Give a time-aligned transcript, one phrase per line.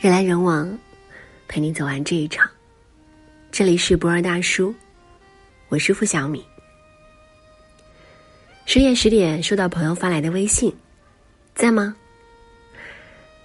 [0.00, 0.78] 人来人往，
[1.48, 2.48] 陪你走完这一场。
[3.50, 4.72] 这里是博二大叔，
[5.68, 6.44] 我是付小米。
[8.66, 10.72] 深夜十点，收到朋友发来的微信，
[11.56, 11.96] 在吗？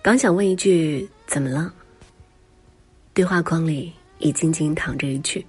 [0.04, 1.74] 刚想问一句，怎么了？
[3.16, 5.44] 对话框里已静静躺着一句，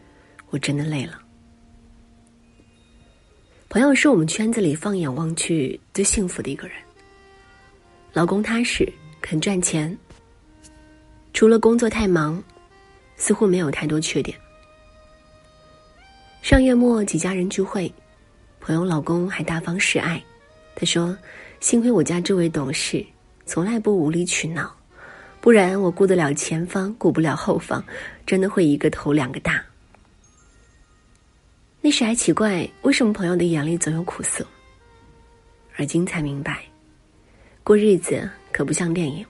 [0.49, 1.21] 我真的累了。
[3.69, 6.77] 朋友是我们圈子里放眼望去最幸福的一个人，
[8.15, 8.91] 老公踏实，
[9.25, 9.97] 肯赚钱。
[11.33, 12.41] 除了工作太忙，
[13.17, 14.37] 似乎没有太多缺点。
[16.43, 17.91] 上月末几家人聚会，
[18.61, 20.23] 朋友老公还大方示爱。
[20.77, 21.17] 他说
[21.59, 23.03] ：“幸亏我家这位董事
[23.47, 24.71] 从来不无理取闹，
[25.41, 27.83] 不然我顾得了前方，顾不了后方，
[28.27, 29.65] 真的会一个头两个大。”
[31.81, 34.47] 那时还奇怪，为什么朋友的眼里总有苦涩。
[35.77, 36.63] 而今才明白，
[37.63, 39.27] 过日子可不像电影。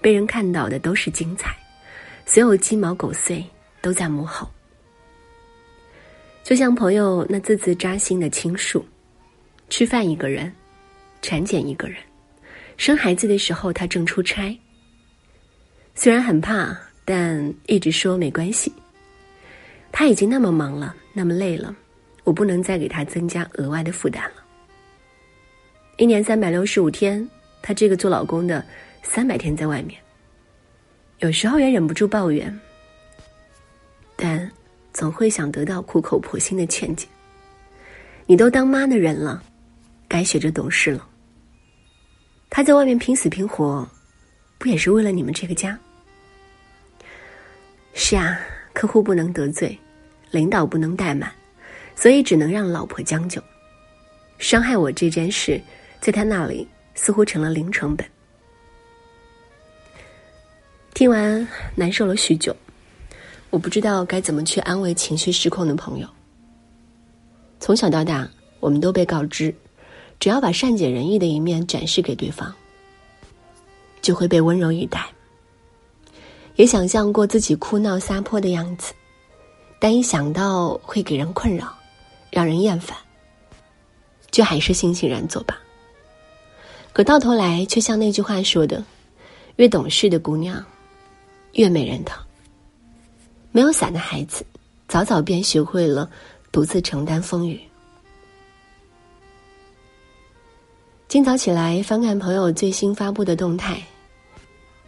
[0.00, 1.56] 被人看到的都是精彩，
[2.24, 3.44] 所有鸡毛狗碎
[3.80, 4.48] 都在幕后。
[6.44, 8.86] 就像朋友那字字扎心的倾诉：
[9.68, 10.52] 吃饭一个人，
[11.20, 11.96] 产检一个人，
[12.76, 14.56] 生孩子的时候他正出差。
[15.96, 18.72] 虽然很怕，但一直说没关系。
[19.90, 21.74] 他已经那么忙了，那么累了，
[22.24, 24.44] 我不能再给他增加额外的负担了。
[25.96, 27.26] 一年三百六十五天，
[27.66, 28.62] 他这个做老公的。
[29.06, 30.00] 三百天在外面，
[31.18, 32.58] 有时候也忍不住抱怨，
[34.16, 34.50] 但
[34.94, 37.06] 总会想得到苦口婆心的劝解。
[38.24, 39.42] 你都当妈的人了，
[40.08, 41.06] 该学着懂事了。
[42.48, 43.86] 他在外面拼死拼活，
[44.56, 45.78] 不也是为了你们这个家？
[47.92, 48.40] 是啊，
[48.72, 49.78] 客户不能得罪，
[50.30, 51.30] 领导不能怠慢，
[51.94, 53.40] 所以只能让老婆将就。
[54.38, 55.60] 伤害我这件事，
[56.00, 58.06] 在他那里似乎成了零成本。
[60.94, 62.54] 听完难受了许久，
[63.50, 66.08] 我不知道该怎么去安慰情绪失控的朋友。
[67.58, 68.28] 从小到大，
[68.60, 69.52] 我们都被告知，
[70.20, 72.54] 只要把善解人意的一面展示给对方，
[74.00, 75.04] 就会被温柔以待。
[76.54, 78.94] 也想象过自己哭闹撒泼的样子，
[79.80, 81.76] 但一想到会给人困扰，
[82.30, 82.96] 让人厌烦，
[84.30, 85.58] 就还是悻悻然作罢。
[86.94, 88.82] 可到头来，却像那句话说的
[89.56, 90.64] ：“越懂事的姑娘。”
[91.54, 92.16] 越没人疼。
[93.50, 94.46] 没有伞的孩子，
[94.86, 96.08] 早早便学会了
[96.52, 97.60] 独自承担风雨。
[101.08, 103.82] 今早起来翻看朋友最新发布的动态，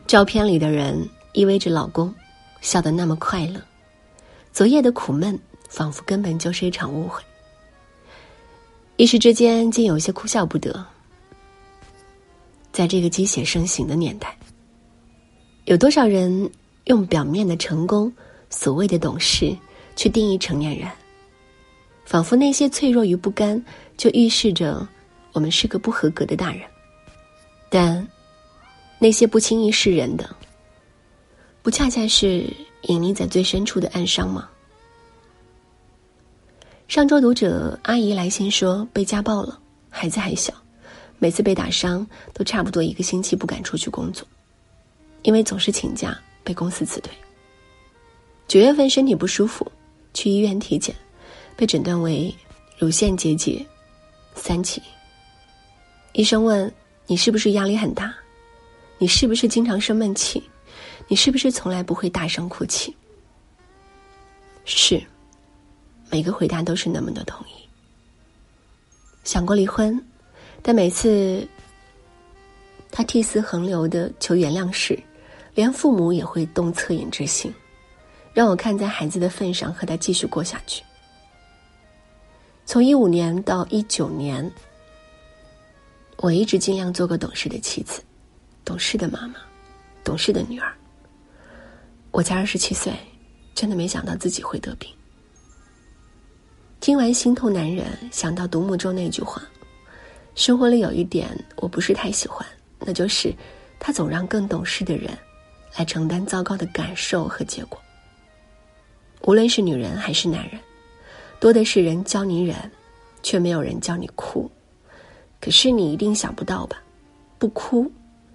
[0.06, 2.15] 照片里的人依偎着老公，
[2.61, 3.61] 笑得那么快乐。
[4.53, 5.37] 昨夜的苦闷，
[5.69, 7.21] 仿佛根本就是一场误会。
[8.97, 10.87] 一时之间，竟有些哭笑不得。
[12.76, 14.37] 在这个鸡血盛行的年代。
[15.64, 16.50] 有多少人
[16.84, 18.12] 用表面的成功、
[18.50, 19.56] 所谓的懂事
[19.97, 20.87] 去定义成年人？
[22.04, 23.64] 仿佛那些脆弱与不甘，
[23.97, 24.87] 就预示着
[25.32, 26.64] 我们是个不合格的大人。
[27.70, 28.06] 但
[28.98, 30.37] 那些不轻易示人的，
[31.62, 32.44] 不恰恰是
[32.82, 34.50] 隐匿在最深处的暗伤吗？
[36.88, 39.58] 上周读者阿姨来信说被家暴了，
[39.88, 40.53] 孩子还小，
[41.19, 44.27] 每次被打伤都差不多一个星期不敢出去工作。
[45.22, 47.12] 因为总是请假，被公司辞退。
[48.47, 49.71] 九月份身体不舒服，
[50.15, 50.94] 去医院体检，
[51.56, 52.32] 被诊断为
[52.78, 53.66] 乳腺结节，
[54.34, 54.81] 三期。
[56.12, 56.72] 医生问
[57.06, 58.15] ：“你是不是压力很大？
[58.99, 60.43] 你是不是经常生闷气？
[61.09, 62.94] 你是不是从来不会大声哭泣？”
[64.65, 65.03] 是，
[66.09, 67.69] 每个回答都是那么的同意。
[69.25, 70.00] 想过离婚，
[70.66, 71.47] 但每次
[72.91, 74.99] 他涕泗横流的求原谅时。
[75.54, 77.50] 连父母也会动恻隐之心，
[78.34, 80.82] 让我看在孩子的份上和他继续过下去。
[82.66, 84.53] 从一五年到一九年，
[86.19, 88.02] 我一直尽量做个懂事的妻子，
[88.67, 89.37] 懂事的妈妈，
[90.05, 90.70] 懂事的女儿。
[92.11, 92.93] 我才二十七岁，
[93.55, 94.93] 真的没想到自己会得病。
[96.81, 99.40] 听完心痛男人，想到独木舟那句话，
[100.37, 102.47] 生活里有一点我不是太喜欢，
[102.79, 103.35] 那就是
[103.81, 105.11] 他总让更懂事的人。
[105.79, 107.79] 来承担糟糕的感受和结果。
[109.23, 110.59] 无论是女人还是男人，
[111.38, 112.56] 多的是人教你忍，
[113.23, 114.50] 却没有人教你哭。
[115.38, 116.83] 可是你一定想不到吧？
[117.38, 117.93] 不哭，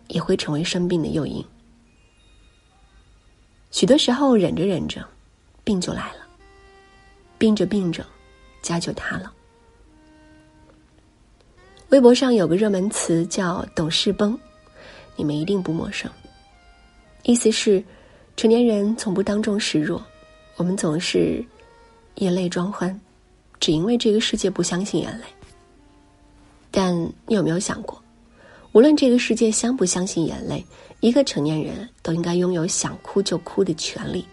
[0.07, 1.43] 也会成为生病的诱因。
[3.71, 5.03] 许多时候，忍着忍着，
[5.63, 6.19] 病就来了；
[7.39, 8.05] 病着病着，
[8.61, 9.33] 家就塌了。
[11.91, 14.37] 微博上有个热门词叫“懂事崩”，
[15.17, 16.09] 你们一定不陌生。
[17.23, 17.83] 意思是，
[18.37, 20.01] 成年人从不当众示弱，
[20.55, 21.43] 我们总是
[22.15, 22.97] 眼泪装欢，
[23.59, 25.25] 只因为这个世界不相信眼泪。
[26.71, 26.95] 但
[27.27, 28.01] 你有没有想过，
[28.71, 30.65] 无论这个世界相不相信眼泪，
[31.01, 34.25] 一个成年人都应该拥有想哭就哭的权利。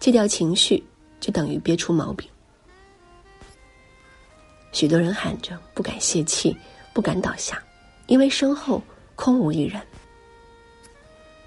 [0.00, 0.82] 戒掉情绪，
[1.20, 2.28] 就等于憋出毛病。
[4.72, 6.56] 许多人喊着不敢泄气，
[6.92, 7.62] 不敢倒下，
[8.06, 8.82] 因为身后
[9.16, 9.80] 空无一人。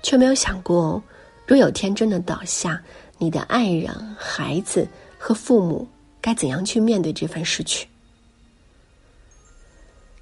[0.03, 1.01] 却没有想过，
[1.45, 2.81] 若有天真的倒下，
[3.17, 4.87] 你的爱人、孩子
[5.17, 5.87] 和父母
[6.19, 7.87] 该怎样去面对这份失去？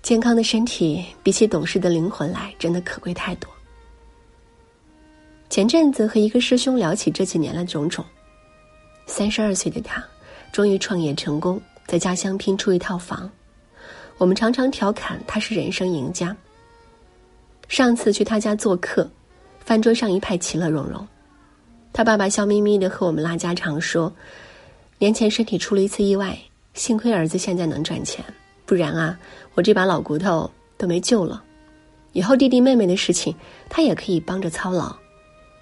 [0.01, 3.49] 健康的身体比起懂事的灵魂来，真的可贵太多。
[5.49, 8.03] 前阵子和一个师兄聊起这几年的种种，
[9.07, 10.05] 三十二岁的他
[10.51, 13.27] 终于创业成功，在家乡拼出一套房。
[14.19, 16.35] 我们常常调侃他是人生赢家。
[17.67, 19.09] 上次去他家做客。
[19.65, 21.07] 饭桌上一派其乐融融，
[21.93, 24.11] 他爸爸笑眯眯的和我们拉家常说
[24.97, 26.35] ：“年前身体出了一次意外，
[26.73, 28.25] 幸亏儿子现在能赚钱，
[28.65, 29.19] 不然啊，
[29.53, 31.43] 我这把老骨头都没救了。
[32.13, 33.35] 以后弟弟妹妹的事情，
[33.69, 34.95] 他也可以帮着操劳，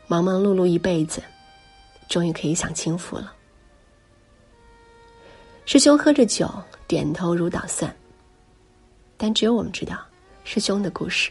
[0.07, 1.21] 忙忙碌碌一辈子，
[2.07, 3.33] 终于可以享清福了。”
[5.67, 6.49] 师兄喝着酒，
[6.87, 7.93] 点头如捣蒜。
[9.17, 9.99] 但只有我们知道，
[10.45, 11.29] 师兄的故事，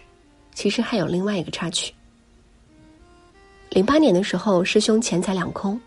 [0.52, 1.90] 其实还有另外一个插曲。
[3.70, 5.80] 零八年的时候，师兄钱财两空，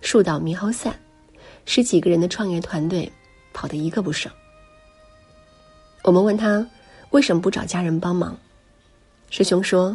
[0.00, 0.98] 树倒猕猴散，
[1.66, 3.12] 十几个人的创业团队
[3.52, 4.32] 跑得一个不剩。
[6.02, 6.66] 我们问他
[7.10, 8.34] 为什么不找家人帮忙，
[9.28, 9.94] 师兄说：“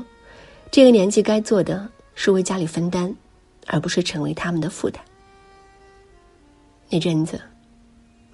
[0.70, 3.12] 这个年纪该做的是为家里分担，
[3.66, 5.04] 而不是成为他们的负担。”
[6.88, 7.42] 那阵子，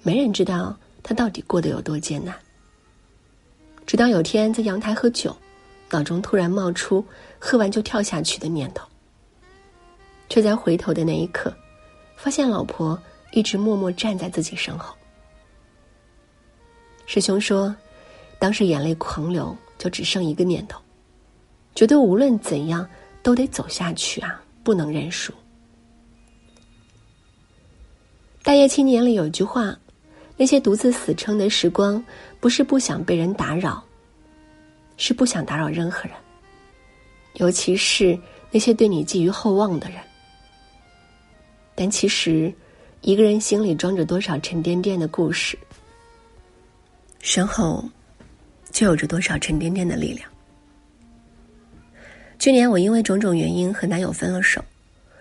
[0.02, 2.34] 没人知道他到底过得有多艰难。
[3.86, 5.36] 直到有天在阳台喝酒，
[5.90, 7.04] 脑中突然冒出
[7.38, 8.86] 喝完就跳下去的念头。
[10.28, 11.54] 却在回头的那一刻，
[12.16, 12.98] 发现老婆
[13.32, 14.94] 一直默默站在自己身后。
[17.04, 17.74] 师兄说，
[18.38, 20.80] 当时眼泪狂流，就只剩一个念头，
[21.74, 22.88] 觉得无论怎样
[23.22, 25.34] 都得走下去啊，不能认输。
[28.42, 29.78] 大业青年里有句话：
[30.42, 32.04] 那些独自死撑的时光，
[32.40, 33.80] 不是不想被人打扰，
[34.96, 36.16] 是不想打扰任何人，
[37.34, 38.18] 尤其是
[38.50, 40.00] 那些对你寄予厚望的人。
[41.76, 42.52] 但其实，
[43.02, 45.56] 一个人心里装着多少沉甸甸的故事，
[47.20, 47.88] 身后
[48.72, 50.28] 就有着多少沉甸甸的力量。
[52.40, 54.60] 去年我因为种种原因和男友分了手，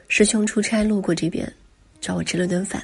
[0.07, 1.47] 师兄出差路过这边，
[1.99, 2.83] 找我吃了顿饭。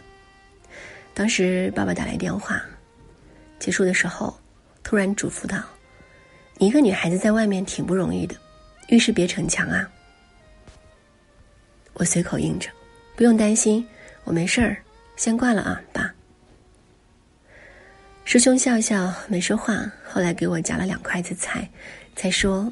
[1.18, 2.62] 当时爸爸打来电话，
[3.58, 4.40] 结束的时候
[4.84, 5.64] 突然嘱咐道
[6.60, 8.36] ：“你一个女孩子在外面挺不容易的，
[8.90, 9.90] 遇事别逞强啊。”
[11.94, 12.70] 我随口应着。
[13.16, 13.84] 不用担心，
[14.26, 14.78] 我没事儿，
[15.16, 16.14] 先挂了啊，爸。
[18.24, 21.68] 师兄笑笑没说话，后来给我夹了两筷子菜，
[22.16, 22.72] 才说：“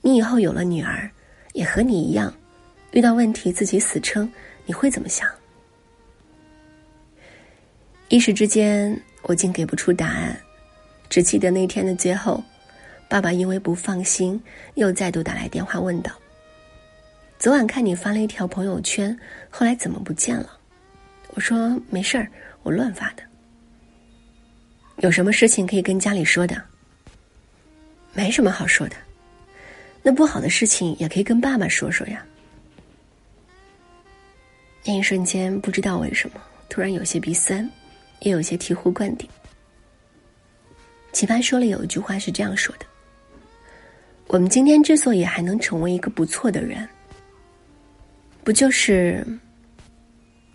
[0.00, 1.10] 你以后有了女儿，
[1.54, 2.32] 也和你一样，
[2.92, 4.32] 遇到问题自己死撑，
[4.64, 5.28] 你会怎么想？”
[8.14, 10.40] 一时之间，我竟给不出答案，
[11.10, 12.40] 只记得那天的最后，
[13.08, 14.40] 爸爸因为不放心，
[14.74, 16.12] 又再度打来电话问道。
[17.40, 19.18] 昨晚看你发了一条朋友圈，
[19.50, 20.56] 后来怎么不见了？
[21.30, 22.28] 我说没事儿，
[22.62, 23.22] 我乱发的。
[24.98, 26.62] 有什么事情可以跟家里说的？
[28.12, 28.94] 没什么好说的。
[30.04, 32.24] 那不好的事情也可以跟爸爸说说呀。
[34.84, 37.68] 那一瞬间，不知道为什么，突然有些鼻酸，
[38.20, 39.28] 也有些醍醐灌顶。
[41.12, 42.86] 奇葩说里有一句话是这样说的
[44.26, 46.88] ：“我们今天之所以还能成为一个不错的人。”
[48.42, 49.26] 不就是，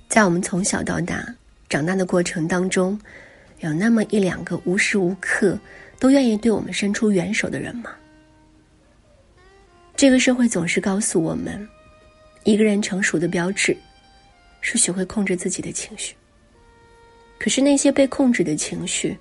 [0.07, 1.25] 在我们从小到大
[1.69, 2.99] 长大的过程当中，
[3.61, 5.57] 有那么一两个无时无刻
[5.97, 7.91] 都愿意对我们伸出援手的人吗？
[9.95, 11.67] 这个社会总是告诉我们，
[12.43, 13.75] 一个人成熟的标志
[14.61, 16.15] 是学会控制自己的情绪。
[17.39, 19.17] 可是那些被控制的情绪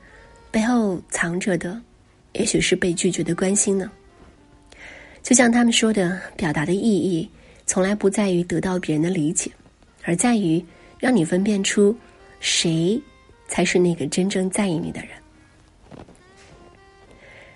[0.51, 1.81] 背后藏着的，
[2.33, 3.91] 也许是被拒绝的关心呢？
[5.23, 7.29] 就像他们说的，表达的意义。
[7.65, 9.51] 从来不在于得到别人的理解，
[10.03, 10.65] 而在于
[10.99, 11.95] 让你分辨出
[12.41, 12.99] 谁
[13.47, 15.11] 才是那个真正在意你的人。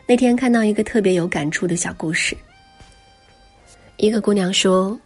[0.07, 2.37] 那天看到一个特别有感触的小故事，
[3.97, 5.01] 一个姑娘说，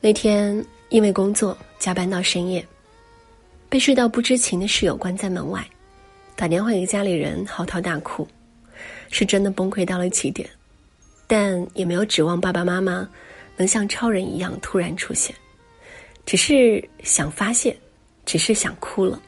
[0.00, 2.66] 那天因为工作加班到深夜，
[3.70, 5.64] 被睡到不知情的室友关在门外，
[6.34, 8.26] 打电话给家里人嚎啕大哭，
[9.10, 10.46] 是真的崩溃到了极点，
[11.28, 13.08] 但也没有指望爸爸妈妈。
[13.56, 15.36] 能像超人一样突然出现，
[16.24, 17.76] 只是想发泄，
[18.24, 19.20] 只是想哭了。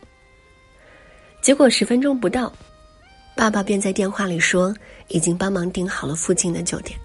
[1.42, 2.50] 结果十分钟不到，
[3.37, 4.75] 爸爸便在电话里说
[5.08, 6.99] 已经帮忙订好了附近的酒店，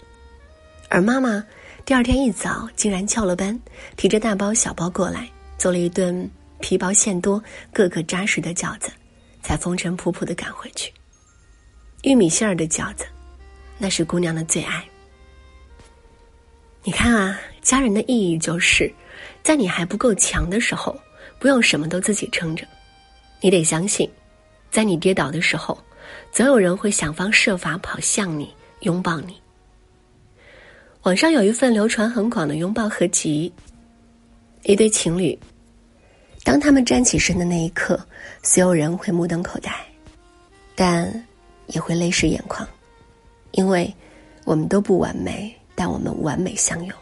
[0.87, 1.43] 而妈妈
[1.83, 3.59] 第二天一早竟然翘了班，
[3.97, 8.91] 提着大包小包过来，做了一顿皮薄馅多、个个扎实的饺子，
[9.41, 10.91] 才风尘仆仆的赶回去。
[12.03, 13.05] 玉米馅儿的饺子，
[13.77, 14.83] 那是姑娘的最爱。
[16.83, 18.91] 你看啊，家人的意义就是，
[19.43, 20.97] 在你还不够强的时候，
[21.37, 22.65] 不用什么都自己撑着，
[23.41, 24.09] 你得相信。
[24.69, 25.77] 在你跌倒的时候，
[26.31, 29.41] 总有人会想方设法跑向你，拥抱你。
[31.03, 33.51] 网上有一份流传很广的拥抱合集，
[34.63, 35.37] 一对情侣，
[36.47, 37.99] 当他们站起身的那一刻，
[38.41, 39.69] 所有人会目瞪口呆，
[40.75, 41.27] 但
[41.65, 42.65] 也会泪湿眼眶，
[43.51, 43.93] 因为
[44.45, 46.97] 我们都不完美，但我们完美相拥。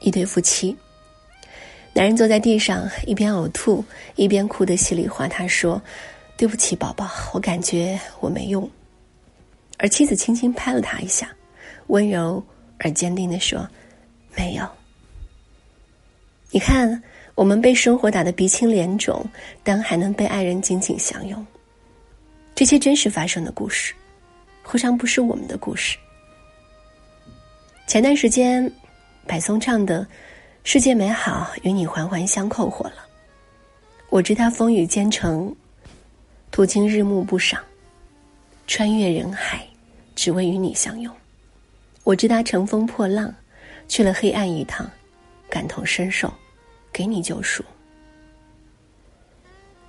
[0.00, 0.74] 一对夫妻，
[1.92, 3.84] 男人坐在地上，一边呕吐，
[4.16, 5.28] 一边哭得稀里哗。
[5.28, 5.78] 他说。
[6.36, 8.68] 对不起，宝宝，我感觉我没用。
[9.78, 11.30] 而妻子轻轻拍了他一下，
[11.86, 12.42] 温柔
[12.78, 13.68] 而坚定的说
[14.34, 14.68] ：“没有。”
[16.50, 17.00] 你看，
[17.34, 19.24] 我们被生活打得鼻青脸肿，
[19.62, 21.46] 但还能被爱人紧紧相拥。
[22.54, 23.92] 这些真实发生的故事，
[24.62, 25.98] 何尝不是我们的故事？
[27.86, 28.70] 前段时间，
[29.26, 30.02] 柏松唱的
[30.62, 33.04] 《世界美好与你环环相扣》火了。
[34.10, 35.54] 我知他风雨兼程。
[36.52, 37.60] 途经日暮不赏，
[38.68, 39.66] 穿越人海，
[40.14, 41.12] 只为与你相拥。
[42.04, 43.34] 我知他乘风破浪，
[43.88, 44.88] 去了黑暗一趟，
[45.50, 46.32] 感同身受，
[46.94, 47.64] 给你救赎。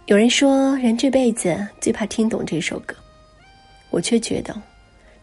[0.07, 2.95] 有人说，人这辈子最怕听懂这首歌，
[3.91, 4.59] 我却觉得，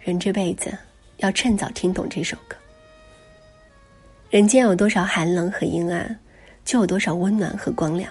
[0.01, 0.73] 人这辈子
[1.17, 2.57] 要趁早听懂这首歌。
[4.31, 6.19] 人间有多少寒冷和阴暗，
[6.65, 8.11] 就有多少温暖和光亮。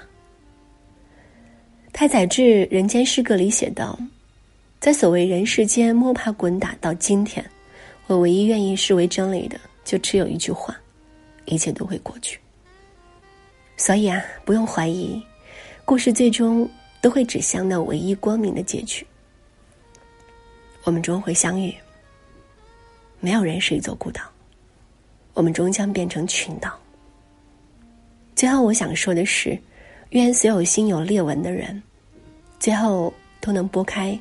[1.94, 3.98] 太宰治《人间失格》里写道
[4.80, 7.44] ：“在所谓人世间摸爬滚打到今天，
[8.08, 10.78] 我唯一愿意视为真理的，就只有一句话：
[11.46, 12.40] 一切都会过去。
[13.81, 15.19] 所以啊，不用怀疑，
[15.85, 16.69] 故事最终
[17.01, 19.03] 都会指向那唯一光明的结局。
[20.83, 21.73] 我们终会相遇。
[23.19, 24.21] 没有人是一座孤岛，
[25.33, 26.79] 我们终将变成群岛。
[28.35, 29.59] 最后，我想说的是。”
[30.11, 31.81] 愿所有心有裂纹的人，
[32.59, 34.19] 最后都能拨开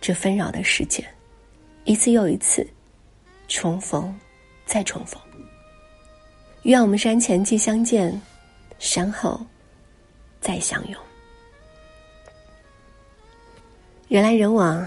[0.00, 1.04] 这纷扰的世界，
[1.84, 2.66] 一次又一次
[3.48, 4.18] 重逢，
[4.64, 5.20] 再重逢。
[6.62, 8.18] 愿我们山前既相见，
[8.82, 9.40] 山后
[10.40, 11.00] 再相拥。
[14.08, 14.84] 人来人往，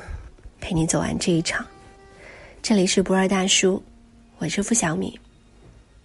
[0.60, 1.66] 陪你走完这一场。
[2.62, 3.82] 这里是不二大叔，
[4.38, 5.18] 我是付小米，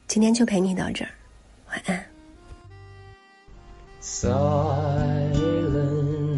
[0.07, 1.11] 今天就陪你到这儿，
[1.71, 2.07] 晚安。
[4.01, 5.35] Silent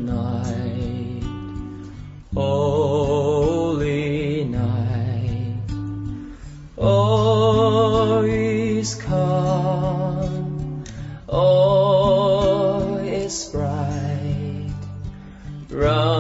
[0.06, 1.22] night,
[2.32, 3.01] holy
[11.52, 14.72] all is bright.
[15.70, 16.11] Run,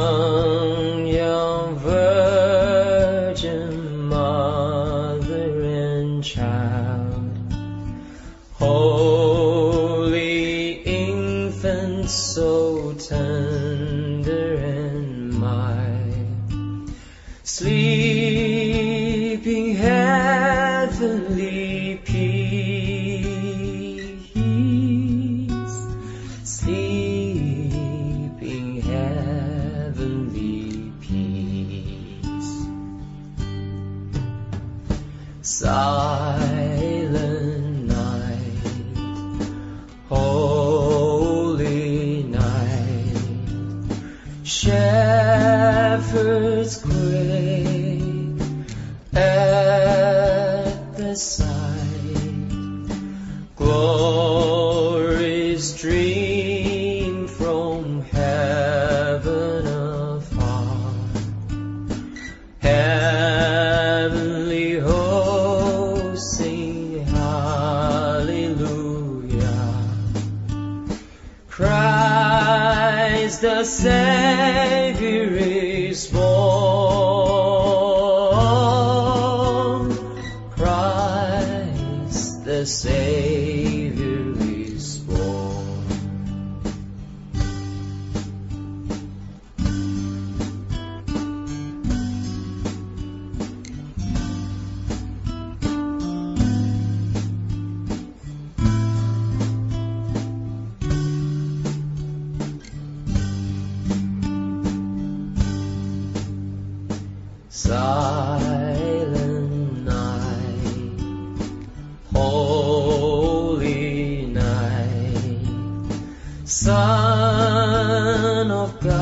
[118.80, 119.01] I've.